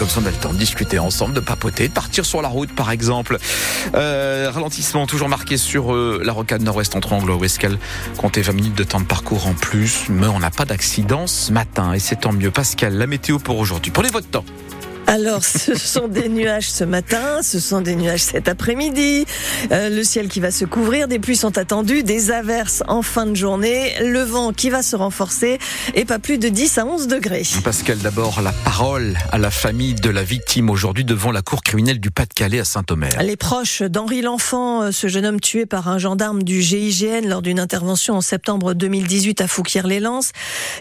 comme 0.00 0.08
ça 0.08 0.20
on 0.22 0.26
a 0.26 0.30
le 0.30 0.36
temps 0.36 0.54
de 0.54 0.58
discuter 0.58 0.98
ensemble, 0.98 1.34
de 1.34 1.40
papoter, 1.40 1.88
de 1.88 1.92
partir 1.92 2.24
sur 2.24 2.40
la 2.40 2.48
route 2.48 2.74
par 2.74 2.90
exemple. 2.90 3.36
Euh, 3.94 4.50
ralentissement 4.50 5.06
toujours 5.06 5.28
marqué 5.28 5.58
sur 5.58 5.92
euh, 5.92 6.22
la 6.24 6.32
rocade 6.32 6.62
nord-ouest 6.62 6.96
entre 6.96 7.12
Angle 7.12 7.32
et 7.32 7.34
Westcal. 7.34 7.78
Comptez 8.16 8.40
20 8.40 8.52
minutes 8.54 8.74
de 8.74 8.84
temps 8.84 9.00
de 9.00 9.04
parcours 9.04 9.46
en 9.46 9.52
plus, 9.52 10.06
mais 10.08 10.26
on 10.26 10.38
n'a 10.38 10.50
pas 10.50 10.64
d'accident 10.64 11.26
ce 11.26 11.52
matin 11.52 11.92
et 11.92 11.98
c'est 11.98 12.16
tant 12.16 12.32
mieux. 12.32 12.50
Pascal, 12.50 12.94
la 12.94 13.06
météo 13.06 13.38
pour 13.38 13.58
aujourd'hui. 13.58 13.92
Prenez 13.92 14.08
votre 14.08 14.30
temps. 14.30 14.44
Alors, 15.10 15.42
ce 15.42 15.74
sont 15.74 16.06
des 16.06 16.28
nuages 16.28 16.70
ce 16.70 16.84
matin, 16.84 17.42
ce 17.42 17.58
sont 17.58 17.80
des 17.80 17.96
nuages 17.96 18.20
cet 18.20 18.46
après-midi. 18.46 19.24
Euh, 19.72 19.88
le 19.88 20.04
ciel 20.04 20.28
qui 20.28 20.38
va 20.38 20.52
se 20.52 20.64
couvrir, 20.64 21.08
des 21.08 21.18
pluies 21.18 21.34
sont 21.34 21.58
attendues, 21.58 22.04
des 22.04 22.30
averses 22.30 22.84
en 22.86 23.02
fin 23.02 23.26
de 23.26 23.34
journée, 23.34 23.92
le 24.00 24.20
vent 24.20 24.52
qui 24.52 24.70
va 24.70 24.84
se 24.84 24.94
renforcer 24.94 25.58
et 25.96 26.04
pas 26.04 26.20
plus 26.20 26.38
de 26.38 26.48
10 26.48 26.78
à 26.78 26.86
11 26.86 27.08
degrés. 27.08 27.42
Pascal, 27.64 27.98
d'abord 27.98 28.40
la 28.40 28.52
parole 28.52 29.18
à 29.32 29.38
la 29.38 29.50
famille 29.50 29.94
de 29.94 30.10
la 30.10 30.22
victime 30.22 30.70
aujourd'hui 30.70 31.04
devant 31.04 31.32
la 31.32 31.42
cour 31.42 31.64
criminelle 31.64 31.98
du 31.98 32.12
Pas-de-Calais 32.12 32.60
à 32.60 32.64
Saint-Omer. 32.64 33.10
Les 33.20 33.36
proches 33.36 33.82
d'Henri 33.82 34.22
L'Enfant, 34.22 34.82
euh, 34.82 34.92
ce 34.92 35.08
jeune 35.08 35.26
homme 35.26 35.40
tué 35.40 35.66
par 35.66 35.88
un 35.88 35.98
gendarme 35.98 36.44
du 36.44 36.62
GIGN 36.62 37.26
lors 37.26 37.42
d'une 37.42 37.58
intervention 37.58 38.14
en 38.14 38.20
septembre 38.20 38.74
2018 38.74 39.40
à 39.40 39.48
Fouquier-les-Lances. 39.48 40.30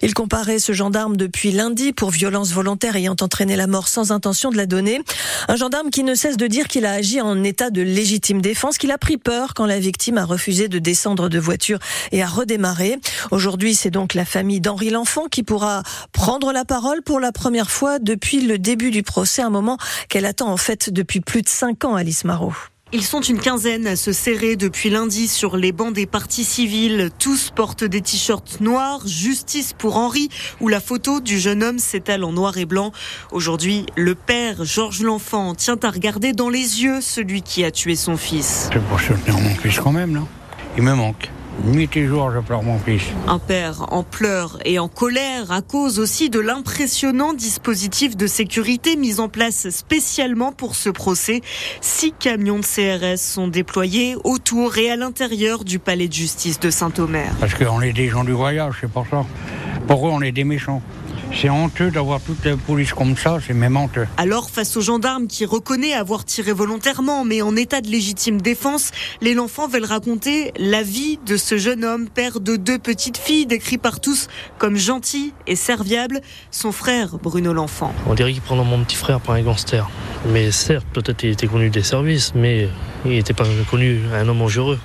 Il 0.03 0.13
comparait 0.13 0.59
ce 0.59 0.71
gendarme 0.71 1.17
depuis 1.17 1.51
lundi 1.51 1.93
pour 1.93 2.11
violence 2.11 2.51
volontaire 2.51 2.95
ayant 2.95 3.15
entraîné 3.19 3.55
la 3.55 3.65
mort 3.65 3.87
sans 3.87 4.11
de 4.19 4.57
la 4.57 4.65
donner. 4.65 5.01
Un 5.47 5.55
gendarme 5.55 5.89
qui 5.89 6.03
ne 6.03 6.13
cesse 6.13 6.37
de 6.37 6.47
dire 6.47 6.67
qu'il 6.67 6.85
a 6.85 6.91
agi 6.91 7.21
en 7.21 7.43
état 7.43 7.69
de 7.69 7.81
légitime 7.81 8.41
défense, 8.41 8.77
qu'il 8.77 8.91
a 8.91 8.97
pris 8.97 9.17
peur 9.17 9.53
quand 9.53 9.65
la 9.65 9.79
victime 9.79 10.17
a 10.17 10.25
refusé 10.25 10.67
de 10.67 10.77
descendre 10.77 11.29
de 11.29 11.39
voiture 11.39 11.79
et 12.11 12.21
a 12.21 12.27
redémarré. 12.27 12.99
Aujourd'hui, 13.31 13.75
c'est 13.75 13.91
donc 13.91 14.13
la 14.13 14.25
famille 14.25 14.61
d'Henri 14.61 14.89
L'Enfant 14.89 15.25
qui 15.25 15.43
pourra 15.43 15.83
prendre 16.11 16.51
la 16.51 16.65
parole 16.65 17.01
pour 17.01 17.19
la 17.19 17.31
première 17.31 17.71
fois 17.71 17.99
depuis 17.99 18.41
le 18.41 18.59
début 18.59 18.91
du 18.91 19.03
procès, 19.03 19.41
un 19.41 19.49
moment 19.49 19.77
qu'elle 20.09 20.25
attend 20.25 20.51
en 20.51 20.57
fait 20.57 20.89
depuis 20.89 21.21
plus 21.21 21.41
de 21.41 21.49
cinq 21.49 21.85
ans, 21.85 21.95
Alice 21.95 22.23
Marot. 22.23 22.53
Ils 22.91 23.03
sont 23.03 23.21
une 23.21 23.37
quinzaine 23.37 23.85
à 23.85 23.95
se 23.95 24.11
serrer 24.11 24.55
depuis 24.55 24.89
lundi 24.89 25.27
sur 25.27 25.57
les 25.57 25.71
bancs 25.71 25.93
des 25.93 26.07
partis 26.07 26.43
civils. 26.43 27.11
Tous 27.19 27.51
portent 27.55 27.83
des 27.83 28.01
t-shirts 28.01 28.61
noirs, 28.61 29.01
justice 29.05 29.73
pour 29.77 29.97
Henri, 29.97 30.29
où 30.59 30.67
la 30.67 30.79
photo 30.79 31.19
du 31.19 31.37
jeune 31.37 31.63
homme 31.63 31.77
s'étale 31.77 32.23
en 32.23 32.33
noir 32.33 32.57
et 32.57 32.65
blanc. 32.65 32.91
Aujourd'hui, 33.31 33.85
le 33.95 34.15
père, 34.15 34.65
Georges 34.65 35.03
L'Enfant, 35.03 35.53
tient 35.53 35.77
à 35.83 35.91
regarder 35.91 36.33
dans 36.33 36.49
les 36.49 36.81
yeux 36.81 36.99
celui 36.99 37.43
qui 37.43 37.63
a 37.63 37.69
tué 37.69 37.95
son 37.95 38.17
fils. 38.17 38.69
C'est 38.73 38.81
pour 38.81 38.99
soutenir 38.99 39.39
mon 39.39 39.53
fils 39.53 39.79
quand 39.79 39.91
même, 39.91 40.15
là. 40.15 40.23
Il 40.75 40.81
me 40.81 40.95
manque. 40.95 41.29
Nuit 41.65 41.89
et 41.95 42.07
jour, 42.07 42.31
je 42.31 42.39
pleure 42.39 42.63
mon 42.63 42.79
fils. 42.79 43.01
Un 43.27 43.37
père 43.37 43.93
en 43.93 44.03
pleurs 44.03 44.59
et 44.65 44.79
en 44.79 44.87
colère 44.87 45.51
à 45.51 45.61
cause 45.61 45.99
aussi 45.99 46.29
de 46.29 46.39
l'impressionnant 46.39 47.33
dispositif 47.33 48.15
de 48.15 48.27
sécurité 48.27 48.95
mis 48.95 49.19
en 49.19 49.27
place 49.27 49.69
spécialement 49.69 50.51
pour 50.51 50.75
ce 50.75 50.89
procès. 50.89 51.41
Six 51.81 52.13
camions 52.17 52.59
de 52.59 52.65
CRS 52.65 53.19
sont 53.19 53.47
déployés 53.47 54.15
autour 54.23 54.77
et 54.77 54.89
à 54.89 54.95
l'intérieur 54.95 55.63
du 55.65 55.79
palais 55.79 56.07
de 56.07 56.13
justice 56.13 56.59
de 56.59 56.69
Saint-Omer. 56.69 57.31
Parce 57.39 57.53
qu'on 57.53 57.81
est 57.81 57.93
des 57.93 58.07
gens 58.07 58.23
du 58.23 58.31
voyage, 58.31 58.75
c'est 58.81 58.89
pour 58.89 59.05
ça. 59.07 59.25
Pour 59.87 60.07
eux, 60.07 60.11
on 60.11 60.21
est 60.21 60.31
des 60.31 60.43
méchants? 60.45 60.81
C'est 61.33 61.49
honteux 61.49 61.91
d'avoir 61.91 62.19
toute 62.19 62.43
la 62.43 62.57
police 62.57 62.93
comme 62.93 63.15
ça, 63.15 63.37
c'est 63.45 63.53
même 63.53 63.77
honteux. 63.77 64.07
Alors, 64.17 64.49
face 64.49 64.75
au 64.75 64.81
gendarme 64.81 65.27
qui 65.27 65.45
reconnaît 65.45 65.93
avoir 65.93 66.25
tiré 66.25 66.51
volontairement, 66.51 67.23
mais 67.23 67.41
en 67.41 67.55
état 67.55 67.81
de 67.81 67.87
légitime 67.87 68.41
défense, 68.41 68.91
les 69.21 69.37
enfants 69.37 69.67
veulent 69.67 69.85
raconter 69.85 70.51
la 70.57 70.83
vie 70.83 71.19
de 71.25 71.37
ce 71.37 71.57
jeune 71.57 71.85
homme, 71.85 72.09
père 72.09 72.39
de 72.39 72.55
deux 72.55 72.79
petites 72.79 73.17
filles, 73.17 73.45
décrit 73.45 73.77
par 73.77 73.99
tous 73.99 74.27
comme 74.57 74.75
gentil 74.75 75.33
et 75.47 75.55
serviable, 75.55 76.21
son 76.51 76.71
frère 76.71 77.17
Bruno 77.19 77.53
l'enfant. 77.53 77.93
On 78.07 78.15
dirait 78.15 78.33
qu'il 78.33 78.41
prend 78.41 78.55
mon 78.55 78.83
petit 78.83 78.97
frère 78.97 79.19
pour 79.19 79.33
un 79.33 79.41
gangster. 79.41 79.89
Mais 80.33 80.51
certes, 80.51 80.87
peut-être 80.93 81.23
il 81.23 81.29
était 81.29 81.47
connu 81.47 81.69
des 81.69 81.83
services, 81.83 82.33
mais 82.35 82.69
il 83.05 83.11
n'était 83.11 83.33
pas 83.33 83.45
connu 83.69 84.01
un 84.13 84.27
homme 84.27 84.39
dangereux. 84.39 84.79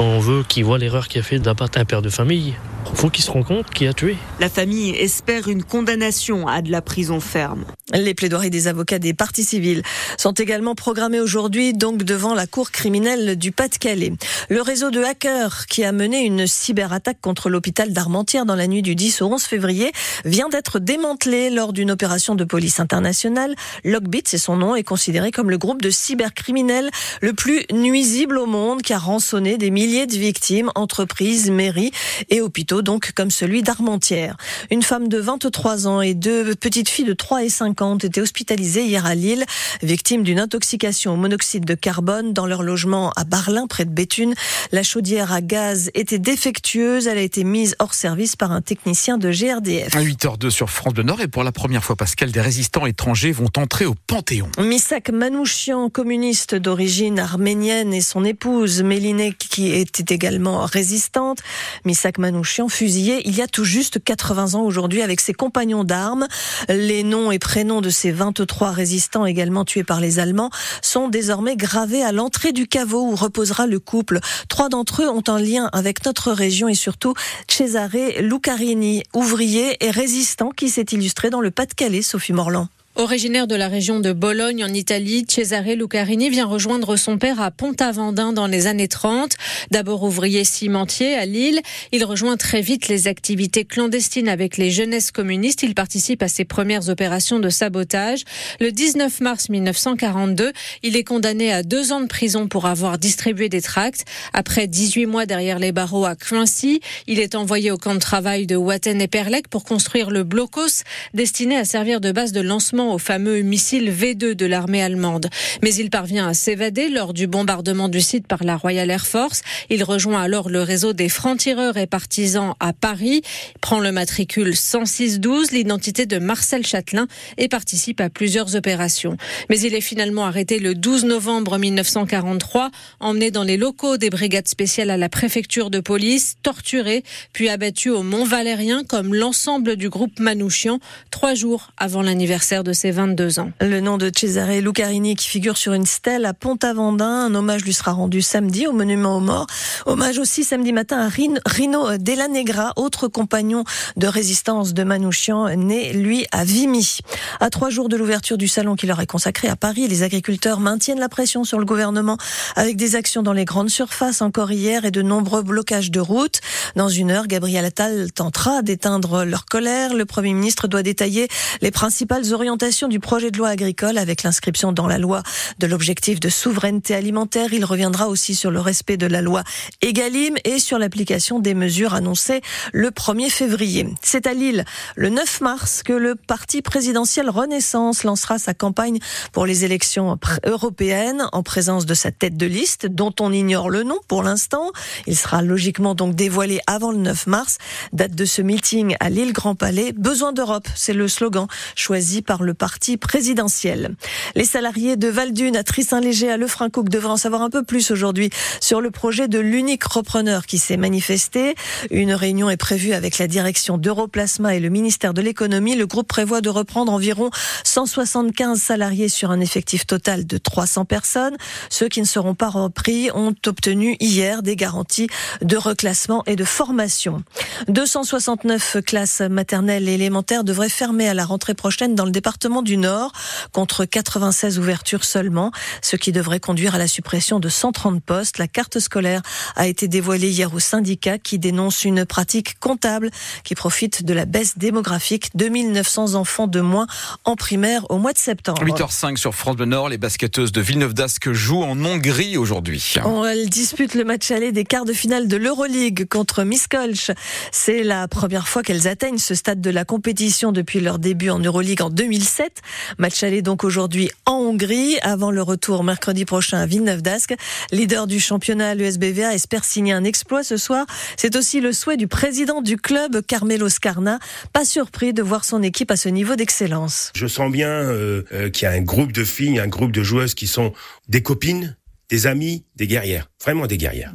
On 0.00 0.18
veut 0.18 0.42
qu'il 0.42 0.64
voit 0.64 0.78
l'erreur 0.78 1.08
qu'il 1.08 1.20
a 1.20 1.24
fait 1.24 1.38
d'abattre 1.38 1.78
un 1.78 1.84
père 1.84 2.02
de 2.02 2.10
famille. 2.10 2.54
Faut 2.92 3.10
qu'il 3.10 3.24
se 3.24 3.30
rende 3.30 3.46
compte 3.46 3.70
qui 3.70 3.86
a 3.86 3.92
tué. 3.92 4.16
La 4.40 4.48
famille 4.48 4.90
espère 4.90 5.48
une 5.48 5.64
condamnation 5.64 6.46
à 6.46 6.62
de 6.62 6.70
la 6.70 6.82
prison 6.82 7.20
ferme. 7.20 7.64
Les 7.92 8.14
plaidoiries 8.14 8.50
des 8.50 8.68
avocats 8.68 8.98
des 8.98 9.14
parties 9.14 9.44
civiles 9.44 9.82
sont 10.18 10.32
également 10.32 10.74
programmées 10.74 11.20
aujourd'hui, 11.20 11.72
donc 11.72 12.02
devant 12.02 12.34
la 12.34 12.46
cour 12.46 12.70
criminelle 12.70 13.36
du 13.36 13.52
Pas-de-Calais. 13.52 14.12
Le 14.48 14.62
réseau 14.62 14.90
de 14.90 15.02
hackers 15.02 15.66
qui 15.66 15.84
a 15.84 15.92
mené 15.92 16.24
une 16.24 16.46
cyberattaque 16.46 17.20
contre 17.20 17.50
l'hôpital 17.50 17.92
d'Armentières 17.92 18.46
dans 18.46 18.56
la 18.56 18.66
nuit 18.66 18.82
du 18.82 18.94
10 18.94 19.22
au 19.22 19.26
11 19.26 19.42
février 19.42 19.92
vient 20.24 20.48
d'être 20.48 20.78
démantelé 20.78 21.50
lors 21.50 21.72
d'une 21.72 21.90
opération 21.90 22.34
de 22.34 22.44
police 22.44 22.80
internationale. 22.80 23.54
Logbit, 23.84 24.22
c'est 24.26 24.38
son 24.38 24.56
nom, 24.56 24.74
est 24.74 24.82
considéré 24.82 25.30
comme 25.30 25.50
le 25.50 25.58
groupe 25.58 25.82
de 25.82 25.90
cybercriminels 25.90 26.90
le 27.20 27.32
plus 27.32 27.64
nuisible 27.72 28.38
au 28.38 28.46
monde 28.46 28.82
qui 28.82 28.92
a 28.92 28.98
rançonné 28.98 29.58
des 29.58 29.70
milliers 29.70 30.06
de 30.06 30.14
victimes, 30.14 30.70
entreprises, 30.74 31.50
mairies 31.50 31.92
et 32.30 32.40
hôpitaux 32.40 32.73
donc 32.82 33.12
comme 33.14 33.30
celui 33.30 33.62
d'Armentières. 33.62 34.36
Une 34.70 34.82
femme 34.82 35.08
de 35.08 35.18
23 35.18 35.86
ans 35.86 36.00
et 36.00 36.14
deux 36.14 36.54
petites 36.54 36.88
filles 36.88 37.04
de 37.04 37.12
3 37.12 37.44
et 37.44 37.48
5 37.48 37.82
ans 37.82 37.92
ont 37.92 37.98
été 37.98 38.20
hospitalisées 38.20 38.84
hier 38.84 39.06
à 39.06 39.14
Lille, 39.14 39.44
victimes 39.82 40.22
d'une 40.22 40.38
intoxication 40.38 41.14
au 41.14 41.16
monoxyde 41.16 41.64
de 41.64 41.74
carbone 41.74 42.32
dans 42.32 42.46
leur 42.46 42.62
logement 42.62 43.12
à 43.16 43.24
Barlin, 43.24 43.66
près 43.66 43.84
de 43.84 43.90
Béthune. 43.90 44.34
La 44.72 44.82
chaudière 44.82 45.32
à 45.32 45.40
gaz 45.40 45.90
était 45.94 46.18
défectueuse. 46.18 47.06
Elle 47.06 47.18
a 47.18 47.22
été 47.22 47.44
mise 47.44 47.76
hors 47.78 47.94
service 47.94 48.36
par 48.36 48.52
un 48.52 48.60
technicien 48.60 49.18
de 49.18 49.30
GRDF. 49.30 49.94
À 49.94 50.02
8h02 50.02 50.50
sur 50.50 50.70
France 50.70 50.94
Bleu 50.94 51.04
Nord 51.04 51.20
et 51.20 51.28
pour 51.28 51.44
la 51.44 51.52
première 51.52 51.84
fois, 51.84 51.96
Pascal, 51.96 52.32
des 52.32 52.40
résistants 52.40 52.86
étrangers 52.86 53.32
vont 53.32 53.50
entrer 53.56 53.86
au 53.86 53.94
Panthéon. 54.06 54.48
Misak 54.58 55.10
Manouchian, 55.10 55.90
communiste 55.90 56.54
d'origine 56.54 57.18
arménienne 57.18 57.94
et 57.94 58.00
son 58.00 58.24
épouse 58.24 58.82
Méliné 58.82 59.32
qui 59.32 59.72
était 59.72 60.14
également 60.14 60.64
résistante. 60.64 61.38
Misak 61.84 62.18
Manouchian 62.18 62.63
fusillé 62.68 63.22
il 63.26 63.36
y 63.36 63.42
a 63.42 63.46
tout 63.46 63.64
juste 63.64 64.02
80 64.02 64.54
ans 64.54 64.62
aujourd'hui 64.62 65.02
avec 65.02 65.20
ses 65.20 65.32
compagnons 65.32 65.84
d'armes. 65.84 66.26
Les 66.68 67.02
noms 67.02 67.32
et 67.32 67.38
prénoms 67.38 67.80
de 67.80 67.90
ces 67.90 68.10
23 68.10 68.70
résistants 68.70 69.26
également 69.26 69.64
tués 69.64 69.84
par 69.84 70.00
les 70.00 70.18
Allemands 70.18 70.50
sont 70.82 71.08
désormais 71.08 71.56
gravés 71.56 72.02
à 72.02 72.12
l'entrée 72.12 72.52
du 72.52 72.66
caveau 72.66 73.02
où 73.02 73.16
reposera 73.16 73.66
le 73.66 73.78
couple. 73.78 74.20
Trois 74.48 74.68
d'entre 74.68 75.02
eux 75.02 75.08
ont 75.08 75.24
un 75.28 75.38
lien 75.38 75.68
avec 75.72 76.04
notre 76.04 76.32
région 76.32 76.68
et 76.68 76.74
surtout 76.74 77.14
Cesare 77.48 78.20
Lucarini, 78.20 79.02
ouvrier 79.14 79.76
et 79.84 79.90
résistant 79.90 80.50
qui 80.50 80.68
s'est 80.68 80.86
illustré 80.92 81.30
dans 81.30 81.40
le 81.40 81.50
Pas-de-Calais, 81.50 82.02
Sophie 82.02 82.32
Morland. 82.32 82.68
Originaire 82.96 83.48
de 83.48 83.56
la 83.56 83.66
région 83.66 83.98
de 83.98 84.12
Bologne 84.12 84.64
en 84.64 84.72
Italie, 84.72 85.26
Cesare 85.28 85.74
Lucarini 85.74 86.30
vient 86.30 86.46
rejoindre 86.46 86.94
son 86.94 87.18
père 87.18 87.40
à 87.40 87.50
Pont-Avendin 87.50 88.32
dans 88.32 88.46
les 88.46 88.68
années 88.68 88.86
30. 88.86 89.32
D'abord 89.72 90.04
ouvrier 90.04 90.44
cimentier 90.44 91.16
à 91.16 91.26
Lille, 91.26 91.60
il 91.90 92.04
rejoint 92.04 92.36
très 92.36 92.60
vite 92.60 92.86
les 92.86 93.08
activités 93.08 93.64
clandestines 93.64 94.28
avec 94.28 94.58
les 94.58 94.70
jeunesses 94.70 95.10
communistes. 95.10 95.64
Il 95.64 95.74
participe 95.74 96.22
à 96.22 96.28
ses 96.28 96.44
premières 96.44 96.88
opérations 96.88 97.40
de 97.40 97.48
sabotage. 97.48 98.22
Le 98.60 98.70
19 98.70 99.20
mars 99.22 99.48
1942, 99.48 100.52
il 100.84 100.96
est 100.96 101.02
condamné 101.02 101.52
à 101.52 101.64
deux 101.64 101.90
ans 101.90 102.00
de 102.00 102.06
prison 102.06 102.46
pour 102.46 102.66
avoir 102.66 102.98
distribué 102.98 103.48
des 103.48 103.60
tracts. 103.60 104.04
Après 104.32 104.68
18 104.68 105.06
mois 105.06 105.26
derrière 105.26 105.58
les 105.58 105.72
barreaux 105.72 106.04
à 106.04 106.14
Quincy, 106.14 106.80
il 107.08 107.18
est 107.18 107.34
envoyé 107.34 107.72
au 107.72 107.76
camp 107.76 107.94
de 107.94 107.98
travail 107.98 108.46
de 108.46 108.54
Watten 108.54 109.02
et 109.02 109.08
Perlec 109.08 109.48
pour 109.48 109.64
construire 109.64 110.12
le 110.12 110.22
blocos 110.22 110.84
destiné 111.12 111.56
à 111.56 111.64
servir 111.64 112.00
de 112.00 112.12
base 112.12 112.30
de 112.30 112.40
lancement 112.40 112.83
au 112.92 112.98
fameux 112.98 113.40
missile 113.40 113.90
V2 113.90 114.34
de 114.34 114.46
l'armée 114.46 114.82
allemande. 114.82 115.28
Mais 115.62 115.74
il 115.74 115.90
parvient 115.90 116.28
à 116.28 116.34
s'évader 116.34 116.88
lors 116.88 117.14
du 117.14 117.26
bombardement 117.26 117.88
du 117.88 118.00
site 118.00 118.26
par 118.26 118.44
la 118.44 118.56
Royal 118.56 118.90
Air 118.90 119.06
Force. 119.06 119.42
Il 119.70 119.84
rejoint 119.84 120.22
alors 120.22 120.50
le 120.50 120.62
réseau 120.62 120.92
des 120.92 121.08
francs-tireurs 121.08 121.76
et 121.76 121.86
partisans 121.86 122.54
à 122.60 122.72
Paris, 122.72 123.22
prend 123.60 123.80
le 123.80 123.92
matricule 123.92 124.56
10612, 124.56 125.52
l'identité 125.52 126.06
de 126.06 126.18
Marcel 126.18 126.66
Châtelain 126.66 127.06
et 127.38 127.48
participe 127.48 128.00
à 128.00 128.10
plusieurs 128.10 128.56
opérations. 128.56 129.16
Mais 129.48 129.58
il 129.60 129.74
est 129.74 129.80
finalement 129.80 130.26
arrêté 130.26 130.58
le 130.58 130.74
12 130.74 131.04
novembre 131.04 131.58
1943, 131.58 132.70
emmené 133.00 133.30
dans 133.30 133.44
les 133.44 133.56
locaux 133.56 133.96
des 133.96 134.10
brigades 134.10 134.48
spéciales 134.48 134.90
à 134.90 134.96
la 134.96 135.08
préfecture 135.08 135.70
de 135.70 135.80
police, 135.80 136.36
torturé, 136.42 137.04
puis 137.32 137.48
abattu 137.48 137.90
au 137.90 138.02
Mont 138.02 138.24
Valérien 138.24 138.84
comme 138.84 139.14
l'ensemble 139.14 139.76
du 139.76 139.88
groupe 139.88 140.20
Manouchian, 140.20 140.80
trois 141.10 141.34
jours 141.34 141.70
avant 141.76 142.02
l'anniversaire 142.02 142.64
de 142.64 142.72
ses 142.74 142.90
22 142.90 143.38
ans. 143.38 143.50
Le 143.60 143.80
nom 143.80 143.96
de 143.96 144.10
Cesare 144.14 144.60
Lucarini 144.60 145.14
qui 145.16 145.28
figure 145.28 145.56
sur 145.56 145.72
une 145.72 145.86
stèle 145.86 146.26
à 146.26 146.34
Pont-Avendin. 146.34 147.26
Un 147.26 147.34
hommage 147.34 147.64
lui 147.64 147.72
sera 147.72 147.92
rendu 147.92 148.20
samedi 148.20 148.66
au 148.66 148.72
monument 148.72 149.16
aux 149.16 149.20
morts. 149.20 149.46
Hommage 149.86 150.18
aussi 150.18 150.44
samedi 150.44 150.72
matin 150.72 150.98
à 150.98 151.08
Rino 151.08 151.96
Della 151.98 152.28
Negra, 152.28 152.72
autre 152.76 153.08
compagnon 153.08 153.64
de 153.96 154.06
résistance 154.06 154.74
de 154.74 154.82
Manouchian, 154.82 155.54
né 155.56 155.92
lui 155.92 156.26
à 156.32 156.44
Vimy. 156.44 156.98
À 157.40 157.50
trois 157.50 157.70
jours 157.70 157.88
de 157.88 157.96
l'ouverture 157.96 158.38
du 158.38 158.48
salon 158.48 158.74
qui 158.74 158.86
leur 158.86 159.00
est 159.00 159.06
consacré 159.06 159.48
à 159.48 159.56
Paris, 159.56 159.86
les 159.86 160.02
agriculteurs 160.02 160.60
maintiennent 160.60 161.00
la 161.00 161.08
pression 161.08 161.44
sur 161.44 161.58
le 161.58 161.64
gouvernement 161.64 162.16
avec 162.56 162.76
des 162.76 162.96
actions 162.96 163.22
dans 163.22 163.32
les 163.32 163.44
grandes 163.44 163.70
surfaces 163.70 164.20
encore 164.20 164.50
hier 164.50 164.84
et 164.84 164.90
de 164.90 165.02
nombreux 165.02 165.42
blocages 165.42 165.90
de 165.90 166.00
routes. 166.00 166.40
Dans 166.74 166.88
une 166.88 167.10
heure, 167.10 167.26
Gabriel 167.26 167.64
Attal 167.64 168.10
tentera 168.12 168.62
d'éteindre 168.62 169.24
leur 169.24 169.44
colère. 169.46 169.94
Le 169.94 170.04
Premier 170.04 170.32
ministre 170.32 170.66
doit 170.66 170.82
détailler 170.82 171.28
les 171.60 171.70
principales 171.70 172.32
orientations 172.32 172.63
du 172.64 172.98
projet 172.98 173.30
de 173.30 173.36
loi 173.36 173.50
agricole 173.50 173.98
avec 173.98 174.22
l'inscription 174.22 174.72
dans 174.72 174.86
la 174.86 174.96
loi 174.96 175.22
de 175.58 175.66
l'objectif 175.66 176.18
de 176.18 176.30
souveraineté 176.30 176.94
alimentaire. 176.94 177.52
Il 177.52 177.62
reviendra 177.62 178.08
aussi 178.08 178.34
sur 178.34 178.50
le 178.50 178.58
respect 178.58 178.96
de 178.96 179.06
la 179.06 179.20
loi 179.20 179.44
Egalim 179.82 180.36
et 180.44 180.58
sur 180.58 180.78
l'application 180.78 181.40
des 181.40 181.52
mesures 181.52 181.92
annoncées 181.92 182.40
le 182.72 182.88
1er 182.88 183.28
février. 183.28 183.86
C'est 184.02 184.26
à 184.26 184.32
Lille, 184.32 184.64
le 184.96 185.10
9 185.10 185.42
mars, 185.42 185.82
que 185.82 185.92
le 185.92 186.14
parti 186.14 186.62
présidentiel 186.62 187.28
Renaissance 187.28 188.02
lancera 188.02 188.38
sa 188.38 188.54
campagne 188.54 188.98
pour 189.32 189.44
les 189.44 189.66
élections 189.66 190.18
européennes 190.46 191.28
en 191.32 191.42
présence 191.42 191.84
de 191.84 191.92
sa 191.92 192.12
tête 192.12 192.38
de 192.38 192.46
liste, 192.46 192.86
dont 192.86 193.12
on 193.20 193.30
ignore 193.30 193.68
le 193.68 193.82
nom 193.82 193.98
pour 194.08 194.22
l'instant. 194.22 194.72
Il 195.06 195.18
sera 195.18 195.42
logiquement 195.42 195.94
donc 195.94 196.14
dévoilé 196.14 196.60
avant 196.66 196.92
le 196.92 196.98
9 196.98 197.26
mars. 197.26 197.58
Date 197.92 198.14
de 198.14 198.24
ce 198.24 198.40
meeting 198.40 198.96
à 199.00 199.10
Lille 199.10 199.34
Grand 199.34 199.54
Palais. 199.54 199.92
Besoin 199.92 200.32
d'Europe, 200.32 200.66
c'est 200.74 200.94
le 200.94 201.08
slogan 201.08 201.46
choisi 201.76 202.22
par 202.22 202.42
le 202.42 202.53
parti 202.54 202.96
présidentiel. 202.96 203.94
Les 204.34 204.44
salariés 204.44 204.96
de 204.96 205.08
Valdune 205.08 205.56
à 205.56 205.62
Trissin-Léger 205.62 206.30
à 206.30 206.36
Lefrancouc 206.36 206.88
devraient 206.88 207.12
en 207.12 207.16
savoir 207.16 207.42
un 207.42 207.50
peu 207.50 207.62
plus 207.62 207.90
aujourd'hui 207.90 208.30
sur 208.60 208.80
le 208.80 208.90
projet 208.90 209.28
de 209.28 209.38
l'unique 209.38 209.84
repreneur 209.84 210.46
qui 210.46 210.58
s'est 210.58 210.76
manifesté. 210.76 211.54
Une 211.90 212.12
réunion 212.12 212.50
est 212.50 212.56
prévue 212.56 212.92
avec 212.92 213.18
la 213.18 213.26
direction 213.26 213.78
d'Europlasma 213.78 214.54
et 214.54 214.60
le 214.60 214.68
ministère 214.68 215.14
de 215.14 215.22
l'économie. 215.22 215.76
Le 215.76 215.86
groupe 215.86 216.08
prévoit 216.08 216.40
de 216.40 216.48
reprendre 216.48 216.92
environ 216.92 217.30
175 217.64 218.60
salariés 218.60 219.08
sur 219.08 219.30
un 219.30 219.40
effectif 219.40 219.86
total 219.86 220.26
de 220.26 220.38
300 220.38 220.84
personnes. 220.84 221.36
Ceux 221.70 221.88
qui 221.88 222.00
ne 222.00 222.06
seront 222.06 222.34
pas 222.34 222.48
repris 222.48 223.10
ont 223.14 223.34
obtenu 223.46 223.96
hier 224.00 224.42
des 224.42 224.56
garanties 224.56 225.08
de 225.42 225.56
reclassement 225.56 226.22
et 226.26 226.36
de 226.36 226.44
formation. 226.44 227.22
269 227.68 228.78
classes 228.86 229.20
maternelles 229.20 229.88
et 229.88 229.94
élémentaires 229.94 230.44
devraient 230.44 230.68
fermer 230.68 231.08
à 231.08 231.14
la 231.14 231.24
rentrée 231.24 231.54
prochaine 231.54 231.94
dans 231.94 232.04
le 232.04 232.10
département 232.10 232.33
du 232.62 232.76
Nord, 232.76 233.12
contre 233.52 233.84
96 233.84 234.58
ouvertures 234.58 235.04
seulement, 235.04 235.50
ce 235.82 235.96
qui 235.96 236.12
devrait 236.12 236.40
conduire 236.40 236.74
à 236.74 236.78
la 236.78 236.86
suppression 236.86 237.40
de 237.40 237.48
130 237.48 238.02
postes. 238.02 238.38
La 238.38 238.48
carte 238.48 238.78
scolaire 238.78 239.22
a 239.56 239.66
été 239.66 239.88
dévoilée 239.88 240.28
hier 240.28 240.52
au 240.52 240.58
syndicat 240.58 241.18
qui 241.18 241.38
dénonce 241.38 241.84
une 241.84 242.04
pratique 242.04 242.58
comptable 242.58 243.10
qui 243.44 243.54
profite 243.54 244.04
de 244.04 244.12
la 244.12 244.24
baisse 244.24 244.58
démographique. 244.58 245.30
2900 245.34 246.14
enfants 246.14 246.46
de 246.46 246.60
moins 246.60 246.86
en 247.24 247.36
primaire 247.36 247.90
au 247.90 247.98
mois 247.98 248.12
de 248.12 248.18
septembre. 248.18 248.62
8h05 248.62 249.16
sur 249.16 249.34
France 249.34 249.56
Bleu 249.56 249.66
Nord, 249.66 249.88
les 249.88 249.98
basketteuses 249.98 250.52
de 250.52 250.60
Villeneuve 250.60 250.94
d'Ascq 250.94 251.32
jouent 251.32 251.62
en 251.62 251.82
Hongrie 251.84 252.36
aujourd'hui. 252.36 252.94
Elles 253.26 253.48
disputent 253.48 253.94
le 253.94 254.04
match 254.04 254.30
aller 254.30 254.52
des 254.52 254.64
quarts 254.64 254.84
de 254.84 254.92
finale 254.92 255.28
de 255.28 255.36
l'Euroleague 255.36 256.06
contre 256.08 256.44
Miskolc. 256.44 257.12
C'est 257.52 257.82
la 257.82 258.06
première 258.08 258.48
fois 258.48 258.62
qu'elles 258.62 258.88
atteignent 258.88 259.18
ce 259.18 259.34
stade 259.34 259.60
de 259.60 259.70
la 259.70 259.84
compétition 259.84 260.52
depuis 260.52 260.80
leur 260.80 260.98
début 260.98 261.30
en 261.30 261.38
Euroleague 261.38 261.82
en 261.82 261.90
2007. 262.24 262.62
Match 262.98 263.22
aller 263.22 263.42
donc 263.42 263.64
aujourd'hui 263.64 264.10
en 264.24 264.36
Hongrie 264.36 264.98
avant 265.02 265.30
le 265.30 265.42
retour 265.42 265.84
mercredi 265.84 266.24
prochain 266.24 266.58
à 266.58 266.66
Villeneuve 266.66 267.02
d'Ascq. 267.02 267.34
Leader 267.70 268.06
du 268.06 268.18
championnat, 268.18 268.74
l'USBVA 268.74 269.34
espère 269.34 269.64
signer 269.64 269.92
un 269.92 270.04
exploit 270.04 270.42
ce 270.42 270.56
soir. 270.56 270.86
C'est 271.18 271.36
aussi 271.36 271.60
le 271.60 271.72
souhait 271.72 271.98
du 271.98 272.06
président 272.08 272.62
du 272.62 272.78
club, 272.78 273.20
Carmelo 273.26 273.68
Scarna, 273.68 274.18
pas 274.54 274.64
surpris 274.64 275.12
de 275.12 275.22
voir 275.22 275.44
son 275.44 275.62
équipe 275.62 275.90
à 275.90 275.96
ce 275.96 276.08
niveau 276.08 276.34
d'excellence. 276.34 277.12
Je 277.14 277.26
sens 277.26 277.52
bien 277.52 277.68
euh, 277.68 278.22
euh, 278.32 278.48
qu'il 278.48 278.64
y 278.64 278.68
a 278.68 278.72
un 278.72 278.80
groupe 278.80 279.12
de 279.12 279.24
filles, 279.24 279.58
un 279.58 279.68
groupe 279.68 279.92
de 279.92 280.02
joueuses 280.02 280.34
qui 280.34 280.46
sont 280.46 280.72
des 281.08 281.22
copines, 281.22 281.76
des 282.08 282.26
amies, 282.26 282.64
des 282.76 282.86
guerrières, 282.86 283.30
vraiment 283.42 283.66
des 283.66 283.76
guerrières. 283.76 284.14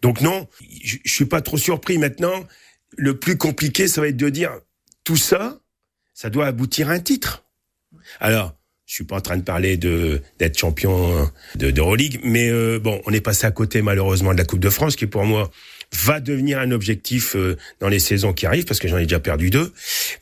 Donc 0.00 0.22
non, 0.22 0.48
je, 0.82 0.96
je 1.04 1.12
suis 1.12 1.26
pas 1.26 1.42
trop 1.42 1.58
surpris 1.58 1.98
maintenant. 1.98 2.44
Le 2.96 3.18
plus 3.18 3.36
compliqué, 3.36 3.86
ça 3.86 4.00
va 4.00 4.08
être 4.08 4.16
de 4.16 4.30
dire 4.30 4.52
tout 5.04 5.16
ça, 5.16 5.58
ça 6.14 6.30
doit 6.30 6.46
aboutir 6.46 6.90
à 6.90 6.92
un 6.92 7.00
titre. 7.00 7.44
Alors, 8.20 8.54
je 8.86 8.94
suis 8.94 9.04
pas 9.04 9.16
en 9.16 9.20
train 9.20 9.36
de 9.36 9.42
parler 9.42 9.76
de 9.76 10.20
d'être 10.38 10.58
champion 10.58 11.30
de 11.54 11.70
d'Euroleague, 11.70 12.20
mais 12.24 12.50
euh, 12.50 12.80
bon, 12.80 13.00
on 13.06 13.12
est 13.12 13.20
passé 13.20 13.46
à 13.46 13.52
côté 13.52 13.82
malheureusement 13.82 14.32
de 14.32 14.38
la 14.38 14.44
Coupe 14.44 14.58
de 14.58 14.70
France, 14.70 14.96
qui 14.96 15.06
pour 15.06 15.24
moi 15.24 15.50
va 15.92 16.20
devenir 16.20 16.58
un 16.58 16.70
objectif 16.72 17.36
euh, 17.36 17.56
dans 17.80 17.88
les 17.88 17.98
saisons 18.00 18.32
qui 18.32 18.46
arrivent, 18.46 18.64
parce 18.64 18.80
que 18.80 18.88
j'en 18.88 18.98
ai 18.98 19.04
déjà 19.04 19.20
perdu 19.20 19.50
deux. 19.50 19.72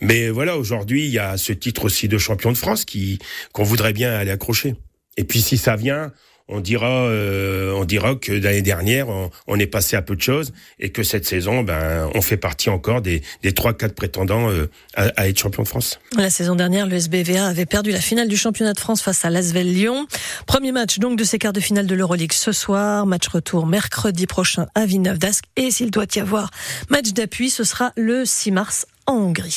Mais 0.00 0.29
voilà, 0.29 0.59
aujourd'hui, 0.59 1.06
il 1.06 1.11
y 1.11 1.19
a 1.19 1.37
ce 1.37 1.53
titre 1.53 1.87
aussi 1.87 2.09
de 2.09 2.19
champion 2.19 2.53
de 2.53 2.59
France 2.59 2.85
qui 2.85 3.19
qu'on 3.53 3.65
voudrait 3.65 3.93
bien 3.93 4.12
aller 4.12 4.31
accrocher. 4.31 4.75
Et 5.17 5.25
puis 5.25 5.41
si 5.41 5.56
ça 5.59 5.76
vient, 5.76 6.12
on 6.48 6.60
dira, 6.60 7.04
euh, 7.04 7.72
on 7.74 7.84
dira 7.84 8.14
que 8.14 8.32
l'année 8.32 8.62
dernière, 8.62 9.06
on, 9.46 9.58
est 9.58 9.66
passé 9.66 9.96
à 9.96 10.02
peu 10.02 10.16
de 10.16 10.22
choses 10.22 10.52
et 10.78 10.90
que 10.90 11.02
cette 11.02 11.26
saison, 11.26 11.62
ben, 11.62 12.10
on 12.14 12.22
fait 12.22 12.36
partie 12.36 12.70
encore 12.70 13.02
des, 13.02 13.22
des 13.42 13.52
3-4 13.52 13.90
prétendants 13.90 14.50
euh, 14.50 14.70
à, 14.94 15.08
à, 15.16 15.28
être 15.28 15.38
champion 15.38 15.62
de 15.62 15.68
France. 15.68 16.00
La 16.16 16.30
saison 16.30 16.54
dernière, 16.54 16.86
le 16.86 16.96
SBVA 16.96 17.46
avait 17.46 17.66
perdu 17.66 17.90
la 17.90 18.00
finale 18.00 18.28
du 18.28 18.36
championnat 18.36 18.72
de 18.72 18.80
France 18.80 19.02
face 19.02 19.24
à 19.24 19.30
l'Asvel 19.30 19.72
Lyon. 19.72 20.06
Premier 20.46 20.72
match 20.72 20.98
donc 20.98 21.18
de 21.18 21.24
ces 21.24 21.38
quarts 21.38 21.52
de 21.52 21.60
finale 21.60 21.86
de 21.86 21.94
l'Euroleague 21.94 22.32
ce 22.32 22.52
soir. 22.52 23.06
Match 23.06 23.28
retour 23.28 23.66
mercredi 23.66 24.26
prochain 24.26 24.66
à 24.74 24.86
Villeneuve 24.86 25.18
d'Ascq. 25.18 25.44
Et 25.56 25.70
s'il 25.70 25.90
doit 25.90 26.06
y 26.14 26.20
avoir 26.20 26.50
match 26.88 27.12
d'appui, 27.12 27.50
ce 27.50 27.64
sera 27.64 27.92
le 27.96 28.24
6 28.24 28.52
mars 28.52 28.86
en 29.06 29.14
Hongrie. 29.16 29.56